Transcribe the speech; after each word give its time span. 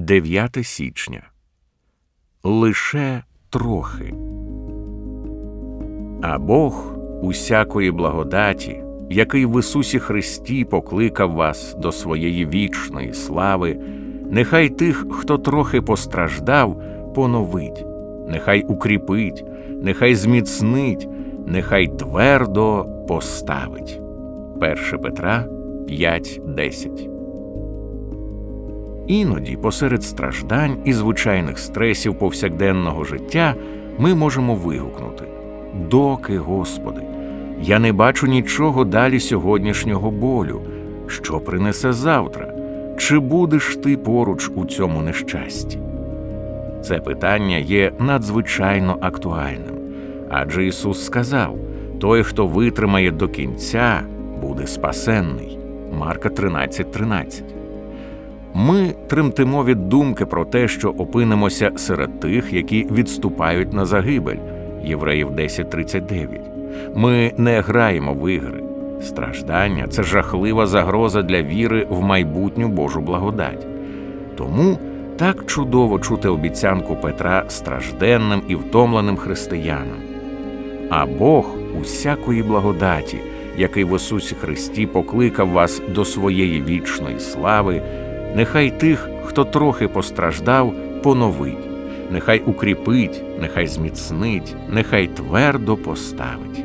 9 0.00 0.58
січня. 0.62 1.22
Лише 2.44 3.22
трохи. 3.50 4.14
А 6.22 6.38
Бог 6.38 6.94
усякої 7.22 7.90
благодаті, 7.90 8.82
який 9.10 9.46
в 9.46 9.60
Ісусі 9.60 9.98
Христі 9.98 10.64
покликав 10.64 11.32
вас 11.32 11.74
до 11.78 11.92
своєї 11.92 12.46
вічної 12.46 13.14
слави, 13.14 13.80
нехай 14.30 14.68
тих, 14.68 15.06
хто 15.10 15.38
трохи 15.38 15.82
постраждав, 15.82 16.82
поновить, 17.14 17.84
нехай 18.28 18.62
укріпить, 18.62 19.44
нехай 19.82 20.14
зміцнить, 20.14 21.08
нехай 21.46 21.86
твердо 21.86 22.86
поставить. 23.08 24.00
1 24.60 24.98
Петра 25.02 25.46
5.10 25.88 27.19
Іноді, 29.10 29.56
посеред 29.56 30.02
страждань 30.04 30.76
і 30.84 30.92
звичайних 30.92 31.58
стресів 31.58 32.18
повсякденного 32.18 33.04
життя, 33.04 33.54
ми 33.98 34.14
можемо 34.14 34.54
вигукнути 34.54 35.24
Доки, 35.90 36.38
Господи, 36.38 37.00
я 37.62 37.78
не 37.78 37.92
бачу 37.92 38.26
нічого 38.26 38.84
далі 38.84 39.20
сьогоднішнього 39.20 40.10
болю, 40.10 40.60
що 41.06 41.40
принесе 41.40 41.92
завтра, 41.92 42.52
чи 42.98 43.18
будеш 43.18 43.76
ти 43.76 43.96
поруч 43.96 44.50
у 44.54 44.64
цьому 44.64 45.02
нещасті? 45.02 45.78
Це 46.82 46.98
питання 46.98 47.56
є 47.56 47.92
надзвичайно 47.98 48.98
актуальним, 49.00 49.74
адже 50.28 50.66
Ісус 50.66 51.04
сказав: 51.04 51.56
той, 52.00 52.22
хто 52.22 52.46
витримає 52.46 53.10
до 53.10 53.28
кінця, 53.28 54.02
буде 54.40 54.66
спасенний. 54.66 55.58
Марка 55.92 56.28
13.13 56.28 56.84
13. 56.90 57.59
Ми 58.54 58.94
тремтимо 59.06 59.64
від 59.64 59.88
думки 59.88 60.26
про 60.26 60.44
те, 60.44 60.68
що 60.68 60.90
опинимося 60.90 61.72
серед 61.76 62.20
тих, 62.20 62.52
які 62.52 62.86
відступають 62.92 63.72
на 63.72 63.84
загибель. 63.84 64.36
Євреїв 64.84 65.30
10.39. 65.30 66.38
Ми 66.94 67.32
не 67.36 67.60
граємо 67.60 68.14
в 68.14 68.32
ігри. 68.32 68.62
Страждання 69.02 69.86
це 69.86 70.02
жахлива 70.02 70.66
загроза 70.66 71.22
для 71.22 71.42
віри 71.42 71.86
в 71.90 72.02
майбутню 72.02 72.68
Божу 72.68 73.00
благодать. 73.00 73.66
Тому 74.36 74.78
так 75.16 75.46
чудово 75.46 75.98
чути 75.98 76.28
обіцянку 76.28 76.96
Петра 76.96 77.44
стражденним 77.48 78.42
і 78.48 78.54
втомленим 78.54 79.16
християнам. 79.16 79.98
А 80.90 81.06
Бог 81.06 81.54
усякої 81.80 82.42
благодаті, 82.42 83.18
який 83.56 83.84
в 83.84 83.96
Ісусі 83.96 84.34
Христі 84.34 84.86
покликав 84.86 85.48
вас 85.48 85.82
до 85.94 86.04
своєї 86.04 86.62
вічної 86.62 87.20
слави, 87.20 87.82
нехай 88.36 88.70
тих, 88.70 89.08
хто 89.24 89.44
трохи 89.44 89.88
постраждав, 89.88 90.74
поновить, 91.02 91.68
нехай 92.10 92.42
укріпить, 92.46 93.22
нехай 93.40 93.66
зміцнить, 93.66 94.56
нехай 94.70 95.06
твердо 95.06 95.76
поставить. 95.76 96.64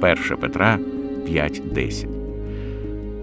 1 0.00 0.36
Петра 0.40 0.78
5.10 1.28 2.06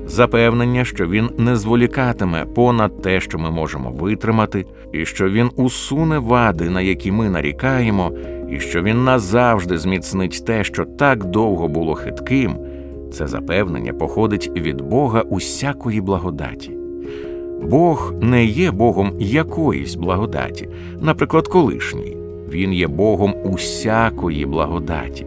Запевнення, 0.08 0.86
що 0.86 1.08
він 1.08 1.30
не 1.38 1.56
зволікатиме 1.56 2.46
понад 2.46 3.02
те, 3.02 3.20
що 3.20 3.40
ми 3.40 3.52
можемо 3.52 3.92
витримати, 3.92 4.66
і 4.94 5.06
що 5.06 5.30
він 5.30 5.52
усуне 5.56 6.20
вади, 6.20 6.70
на 6.70 6.82
які 6.82 7.12
ми 7.12 7.30
нарікаємо, 7.30 8.12
і 8.50 8.60
що 8.60 8.84
він 8.84 9.04
назавжди 9.04 9.78
зміцнить 9.78 10.46
те, 10.46 10.64
що 10.64 10.86
так 10.86 11.26
довго 11.26 11.68
було 11.68 11.94
хитким, 11.94 12.58
це 13.14 13.28
запевнення 13.28 13.94
походить 13.94 14.52
від 14.56 14.82
Бога 14.82 15.22
усякої 15.22 16.02
благодаті. 16.02 16.83
Бог 17.69 18.14
не 18.22 18.45
є 18.45 18.72
Богом 18.72 19.11
якоїсь 19.19 19.95
благодаті, 19.95 20.69
наприклад, 21.02 21.47
колишньої, 21.47 22.17
Він 22.50 22.73
є 22.73 22.88
Богом 22.88 23.36
усякої 23.44 24.45
благодаті, 24.45 25.25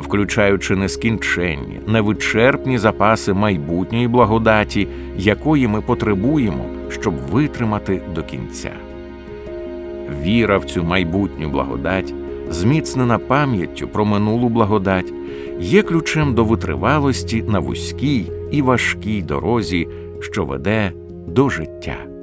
включаючи 0.00 0.76
нескінченні, 0.76 1.80
невичерпні 1.86 2.78
запаси 2.78 3.32
майбутньої 3.32 4.08
благодаті, 4.08 4.88
якої 5.18 5.68
ми 5.68 5.80
потребуємо, 5.80 6.64
щоб 6.88 7.14
витримати 7.32 8.00
до 8.14 8.22
кінця. 8.22 8.72
Віра 10.22 10.58
в 10.58 10.64
цю 10.64 10.84
майбутню 10.84 11.48
благодать, 11.48 12.14
зміцнена 12.50 13.18
пам'яттю 13.18 13.88
про 13.88 14.04
минулу 14.04 14.48
благодать, 14.48 15.12
є 15.60 15.82
ключем 15.82 16.34
до 16.34 16.44
витривалості 16.44 17.44
на 17.48 17.58
вузькій 17.58 18.26
і 18.50 18.62
важкій 18.62 19.22
дорозі, 19.22 19.88
що 20.20 20.44
веде 20.44 20.92
до 21.26 21.48
життя. 21.48 22.15